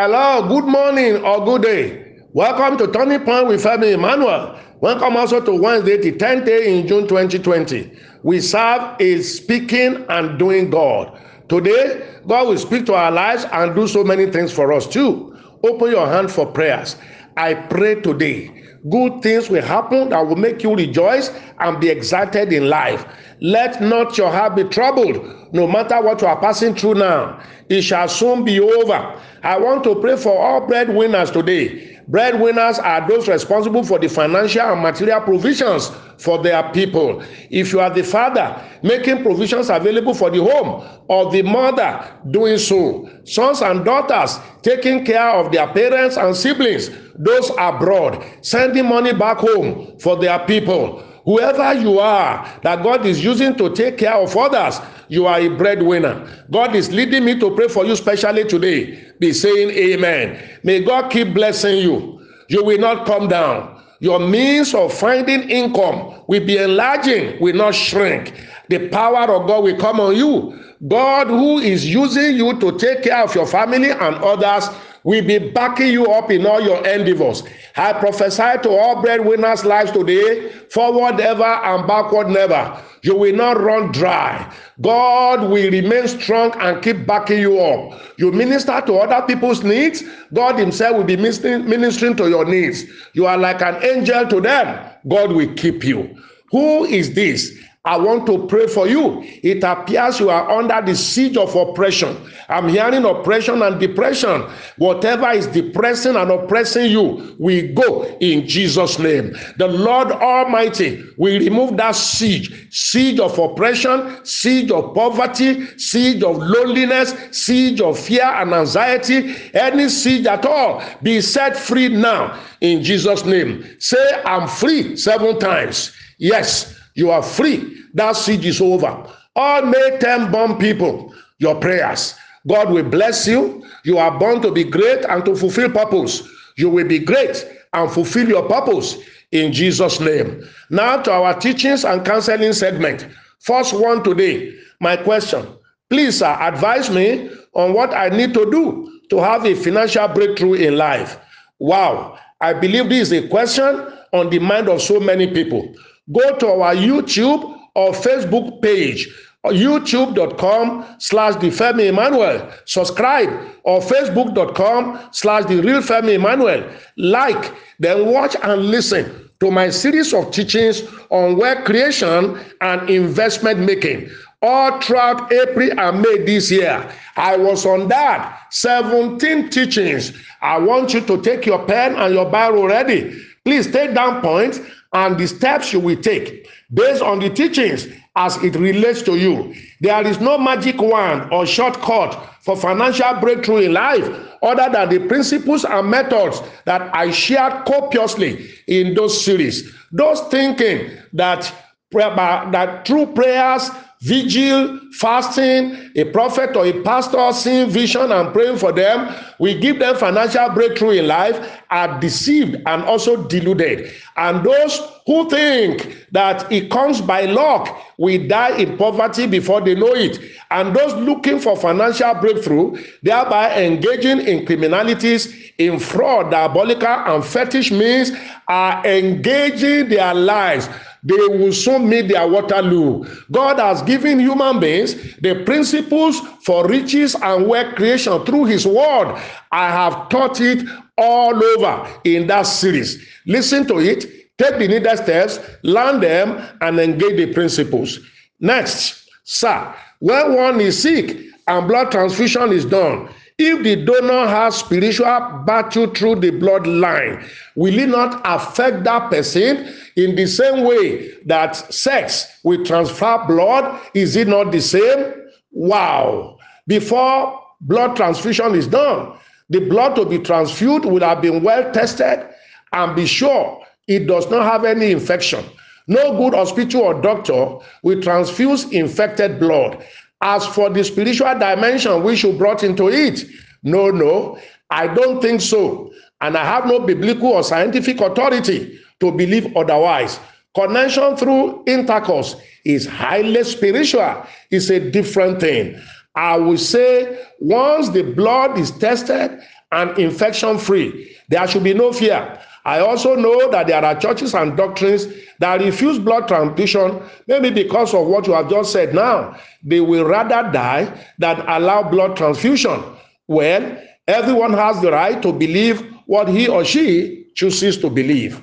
[0.00, 2.20] Hello, good morning or good day.
[2.32, 4.56] Welcome to Turning Point with Femi Emmanuel.
[4.80, 7.98] Welcome also to Wednesday, the 10th day in June 2020.
[8.22, 11.20] We serve a speaking and doing God.
[11.48, 15.36] Today, God will speak to our lives and do so many things for us too.
[15.64, 16.94] Open your hand for prayers.
[17.36, 18.57] I pray today
[18.90, 23.04] good things will happen that will make you rejoice and be excited in life.
[23.40, 27.40] Let not your heart be troubled, no matter what you are passing through now.
[27.68, 29.20] It shall soon be over.
[29.42, 31.97] I want to pray for all breadwinners today.
[32.08, 37.22] Breadwinners are those responsible for the financial and material provisions for their people.
[37.50, 42.56] If you are the father making provisions available for the home, or the mother doing
[42.56, 49.12] so, sons and daughters taking care of their parents and siblings, those abroad, sending money
[49.12, 51.04] back home for their people.
[51.28, 55.48] Whoever you are that God is using to take care of others, you are a
[55.48, 56.26] breadwinner.
[56.50, 59.12] God is leading me to pray for you specially today.
[59.18, 60.42] Be saying amen.
[60.64, 62.26] May God keep blessing you.
[62.48, 63.84] You will not come down.
[64.00, 68.32] Your means of finding income will be enlarging, will not shrink.
[68.68, 70.58] The power of God will come on you.
[70.86, 74.68] God, who is using you to take care of your family and others,
[75.04, 77.42] will be backing you up in all your endeavors.
[77.76, 82.78] I prophesy to all breadwinners' lives today forward ever and backward never.
[83.02, 84.52] You will not run dry.
[84.80, 88.00] God will remain strong and keep backing you up.
[88.18, 90.02] You minister to other people's needs,
[90.34, 92.84] God Himself will be ministering to your needs.
[93.14, 94.90] You are like an angel to them.
[95.08, 96.20] God will keep you.
[96.50, 97.56] Who is this?
[97.88, 99.22] I want to pray for you.
[99.24, 102.14] It appears you are under the siege of oppression.
[102.50, 104.42] I'm hearing oppression and depression.
[104.76, 109.34] Whatever is depressing and oppressing you, we go in Jesus' name.
[109.56, 116.36] The Lord Almighty will remove that siege siege of oppression, siege of poverty, siege of
[116.36, 120.82] loneliness, siege of fear and anxiety, any siege at all.
[121.02, 123.64] Be set free now in Jesus' name.
[123.78, 125.92] Say, I'm free seven times.
[126.18, 129.06] Yes, you are free that siege is over.
[129.36, 132.14] All May 10 born people, your prayers.
[132.48, 133.64] God will bless you.
[133.84, 136.28] You are born to be great and to fulfill purpose.
[136.56, 138.98] You will be great and fulfill your purpose
[139.30, 140.42] in Jesus' name.
[140.70, 143.06] Now to our teachings and counseling segment.
[143.38, 144.58] First one today.
[144.80, 145.46] My question.
[145.90, 150.54] Please, sir, advise me on what I need to do to have a financial breakthrough
[150.54, 151.18] in life.
[151.60, 152.18] Wow.
[152.40, 153.64] I believe this is a question
[154.12, 155.72] on the mind of so many people.
[156.12, 159.08] Go to our YouTube or Facebook page
[159.46, 162.50] youtube.com slash the Femi Emmanuel.
[162.64, 163.28] Subscribe
[163.64, 166.68] or facebook.com slash the real Femi Emmanuel.
[166.96, 173.60] Like, then watch and listen to my series of teachings on wealth creation and investment
[173.60, 174.10] making.
[174.40, 180.12] All throughout April and May this year, I was on that 17 teachings.
[180.40, 183.20] I want you to take your pen and your Bible ready.
[183.44, 184.60] Please take down points
[184.92, 189.54] and the steps you will take based on the teachings as it relates to you.
[189.80, 194.08] There is no magic wand or shortcut for financial breakthrough in life
[194.42, 199.72] other than the principles and methods that I shared copiously in those series.
[199.92, 201.52] Those thinking that
[201.90, 203.70] that through prayers
[204.00, 209.78] vigil, fasting, a prophet or a pastor seeing vision and praying for them, we give
[209.78, 213.92] them financial breakthrough in life, are deceived and also deluded.
[214.16, 219.74] And those who think that it comes by luck will die in poverty before they
[219.74, 220.20] know it.
[220.50, 227.72] And those looking for financial breakthrough, thereby engaging in criminalities, in fraud, diabolical, and fetish
[227.72, 228.12] means,
[228.46, 230.68] are engaging their lives
[231.02, 233.04] they will soon meet their Waterloo.
[233.30, 239.20] God has given human beings the principles for riches and wealth creation through His Word.
[239.52, 240.66] I have taught it
[240.96, 243.06] all over in that series.
[243.26, 244.02] Listen to it,
[244.38, 248.00] take the needed steps, learn them, and engage the principles.
[248.40, 251.16] Next, sir, when one is sick
[251.46, 253.08] and blood transfusion is done,
[253.38, 257.24] if the donor has spiritual battle through the bloodline,
[257.54, 263.80] will it not affect that person in the same way that sex will transfer blood?
[263.94, 265.14] Is it not the same?
[265.52, 266.38] Wow.
[266.66, 269.16] Before blood transfusion is done,
[269.50, 272.28] the blood to be transfused will have been well tested
[272.72, 275.44] and be sure it does not have any infection.
[275.86, 279.82] No good hospital or doctor will transfuse infected blood
[280.20, 283.24] as for the spiritual dimension which you brought into it,
[283.62, 284.38] no, no,
[284.70, 285.92] I don't think so.
[286.20, 290.18] And I have no biblical or scientific authority to believe otherwise.
[290.54, 295.80] Connection through intercourse is highly spiritual, it's a different thing.
[296.14, 299.40] I will say once the blood is tested
[299.70, 302.40] and infection free, there should be no fear.
[302.68, 305.06] I also know that there are churches and doctrines
[305.38, 309.38] that refuse blood transfusion, maybe because of what you have just said now.
[309.64, 312.84] They will rather die than allow blood transfusion.
[313.26, 313.74] Well,
[314.06, 318.38] everyone has the right to believe what he or she chooses to believe.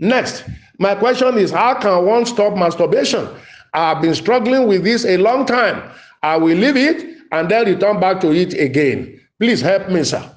[0.00, 0.42] Next,
[0.80, 3.28] my question is how can one stop masturbation?
[3.74, 5.88] I've been struggling with this a long time.
[6.24, 9.20] I will leave it and then return back to it again.
[9.38, 10.28] Please help me, sir.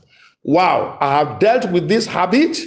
[0.44, 2.60] Wow, I have dealt with this habit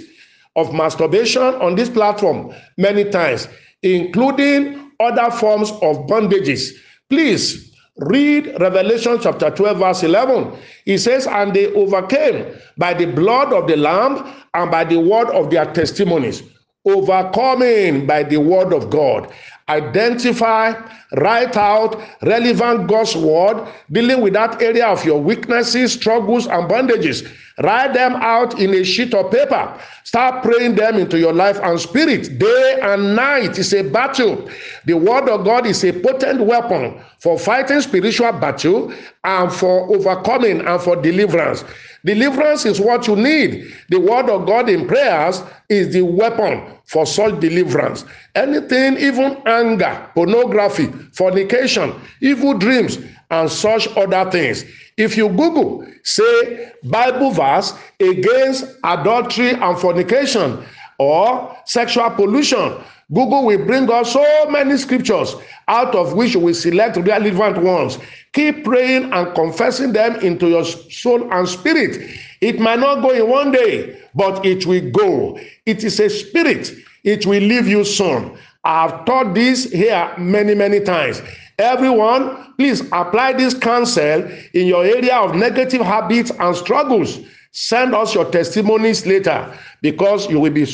[0.55, 3.47] of masturbation on this platform many times,
[3.83, 6.71] including other forms of bondages.
[7.09, 10.57] Please read Revelation chapter 12, verse 11.
[10.85, 15.29] It says, And they overcame by the blood of the Lamb and by the word
[15.29, 16.43] of their testimonies,
[16.85, 19.31] overcoming by the word of God
[19.67, 20.73] identify,
[21.17, 27.27] write out relevant God's word dealing with that area of your weaknesses, struggles, and bondages.
[27.63, 29.79] Write them out in a sheet of paper.
[30.03, 32.37] Start praying them into your life and spirit.
[32.37, 34.49] Day and night is a battle.
[34.85, 38.93] The word of God is a potent weapon for fighting spiritual battle
[39.25, 41.63] and for overcoming and for deliverance.
[42.05, 43.73] Deliverance is what you need.
[43.89, 48.05] The word of God in prayers is the weapon for such deliverance.
[48.35, 52.99] Anything, even anger, pornography, fornication, evil dreams,
[53.31, 54.63] and such other things.
[54.97, 60.63] If you Google, say, Bible verse against adultery and fornication
[60.99, 62.75] or sexual pollution,
[63.13, 65.35] Google will bring us so many scriptures
[65.67, 67.99] out of which we select relevant ones.
[68.33, 72.09] Keep praying and confessing them into your soul and spirit.
[72.41, 75.39] It might not go in one day, but it will go.
[75.65, 76.71] It is a spirit.
[77.03, 78.37] It will leave you soon.
[78.63, 81.21] I've taught this here many, many times.
[81.57, 87.19] Everyone, please apply this counsel in your area of negative habits and struggles.
[87.51, 90.67] Send us your testimonies later because you will be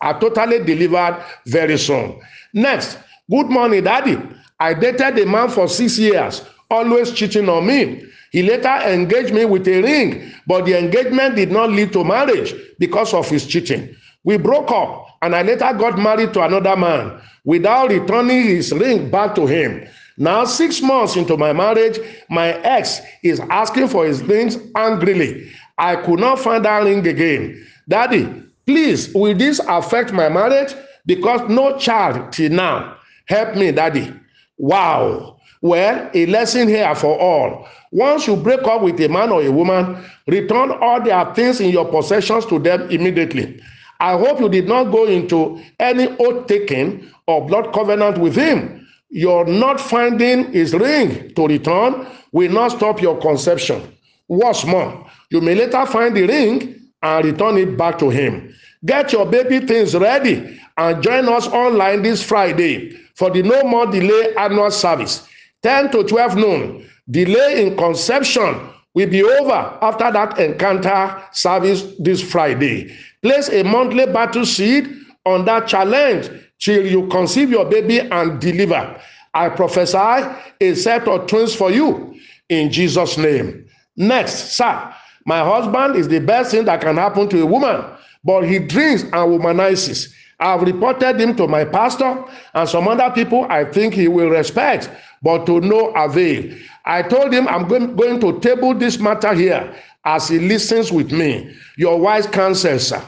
[0.00, 2.20] are totally delivered very soon.
[2.52, 2.98] Next,
[3.30, 4.18] good morning, Daddy.
[4.58, 8.04] I dated a man for six years, always cheating on me.
[8.32, 12.52] He later engaged me with a ring, but the engagement did not lead to marriage
[12.80, 13.94] because of his cheating.
[14.24, 19.08] We broke up, and I later got married to another man without returning his ring
[19.08, 19.86] back to him.
[20.16, 21.98] Now, six months into my marriage,
[22.30, 25.50] my ex is asking for his rings angrily.
[25.76, 27.66] I could not find that ring again.
[27.88, 30.74] Daddy, please, will this affect my marriage?
[31.04, 32.96] Because no child till now.
[33.26, 34.12] Help me, Daddy.
[34.56, 35.38] Wow.
[35.60, 37.66] Well, a lesson here for all.
[37.90, 41.70] Once you break up with a man or a woman, return all their things in
[41.70, 43.60] your possessions to them immediately.
[44.00, 48.83] I hope you did not go into any oath taking or blood covenant with him.
[49.14, 53.80] Your not finding his ring to return will not stop your conception.
[54.26, 58.52] What's more, you may later find the ring and return it back to him.
[58.84, 63.86] Get your baby things ready and join us online this Friday for the No More
[63.86, 65.28] Delay annual service,
[65.62, 66.90] 10 to 12 noon.
[67.08, 72.92] Delay in conception will be over after that encounter service this Friday.
[73.22, 74.88] Place a monthly battle seed
[75.24, 76.28] on that challenge
[76.58, 79.00] till you conceive your baby and deliver.
[79.34, 82.18] I prophesy a set of twins for you
[82.48, 83.66] in Jesus' name.
[83.96, 84.94] Next, sir,
[85.26, 87.84] my husband is the best thing that can happen to a woman,
[88.22, 90.12] but he drinks and womanizes.
[90.40, 92.24] I've reported him to my pastor
[92.54, 94.90] and some other people I think he will respect,
[95.22, 96.54] but to no avail.
[96.84, 99.74] I told him I'm going, going to table this matter here
[100.04, 101.54] as he listens with me.
[101.76, 103.02] Your wise counsel, sir.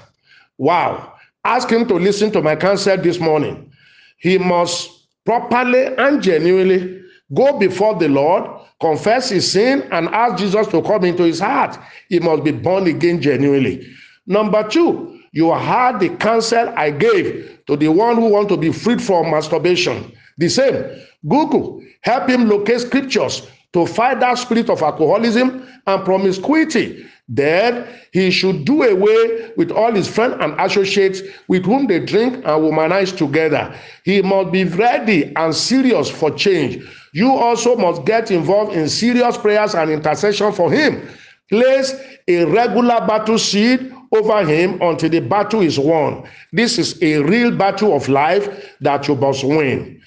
[0.56, 1.15] Wow.
[1.46, 3.70] Ask him to listen to my counsel this morning.
[4.18, 4.90] He must
[5.24, 7.02] properly and genuinely
[7.34, 8.50] go before the Lord
[8.80, 11.78] confess his sin, and ask Jesus to come into his heart.
[12.08, 13.86] He must be born again genuinely.
[14.26, 18.72] Number two, you heard the counsel I gave to the one who want to be
[18.72, 20.12] freed from masturbation.
[20.38, 20.84] The same.
[21.26, 27.04] Google, help him locate scriptures to fight that spirit of alcoholism and promiscuity.
[27.28, 32.36] Then he should do away with all his friends and associates with whom they drink
[32.36, 33.78] and womanize together.
[34.02, 36.82] He must be ready and serious for change.
[37.12, 41.06] You also must get involved in serious prayers and intercession for him.
[41.50, 41.94] Place
[42.28, 46.26] a regular battle seed over him until the battle is won.
[46.50, 50.00] This is a real battle of life that you must win.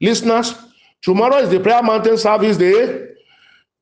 [0.00, 0.54] Listeners,
[1.02, 3.15] tomorrow is the Prayer Mountain Service Day,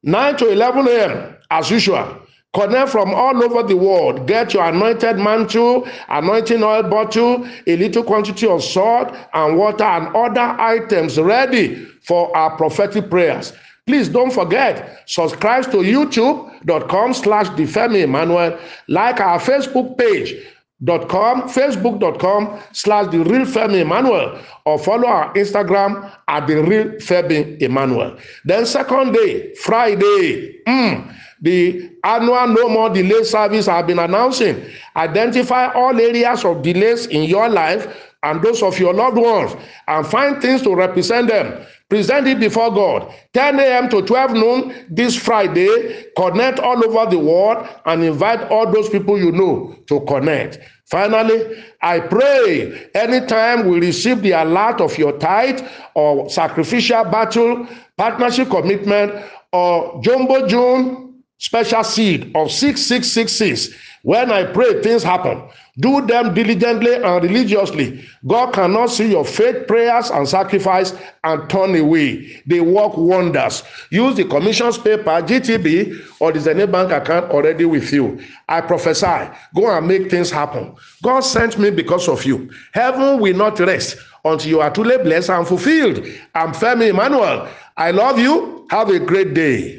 [0.05, 1.37] 9 to 11 a.m.
[1.51, 2.21] as usual.
[2.55, 4.29] Connect from all over the world.
[4.29, 10.15] Get your anointed mantle, anointing oil bottle, a little quantity of salt and water and
[10.15, 13.55] other items ready for our prophetic prayers.
[13.87, 18.59] Please don't forget, subscribe to youtube.com slash Emmanuel,
[18.89, 20.35] like our Facebook page,
[20.83, 26.87] dot com facebook.com slash the real femi emmanuel or follow our instagram at the real
[26.95, 28.19] femi emmanuel.
[28.45, 34.65] Then second day friday mm, the annual no more delay service I've been announcing.
[34.97, 39.55] Identify all areas of delays in your life and those of your loved ones
[39.87, 43.13] and find things to represent them present it before God.
[43.35, 43.89] 10 a.m.
[43.91, 46.07] to 12 noon this Friday.
[46.17, 50.59] Connect all over the world and invite all those people you know to connect.
[50.87, 55.61] Finally, I pray anytime we receive the alert of your tithe
[55.95, 57.67] or sacrificial battle,
[57.97, 59.13] partnership commitment,
[59.53, 63.75] or jumbo June special seed of 6666
[64.05, 65.43] when I pray, things happen.
[65.79, 68.05] Do them diligently and religiously.
[68.27, 70.93] God cannot see your faith, prayers, and sacrifice
[71.25, 72.43] and turn away.
[72.47, 73.63] They work wonders.
[73.89, 78.23] Use the commission's paper, GTB, or the Zenith Bank account already with you.
[78.47, 79.31] I prophesy.
[79.55, 80.77] Go and make things happen.
[81.03, 82.51] God sent me because of you.
[82.75, 86.07] Heaven will not rest until you are truly blessed and fulfilled.
[86.35, 87.49] I'm Femi Emmanuel.
[87.79, 88.67] I love you.
[88.69, 89.73] Have a great day.